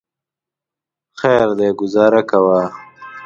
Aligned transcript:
خیر 1.19 1.49
دی 1.57 1.69
ګوزاره 1.79 2.21
کوه. 2.29 2.61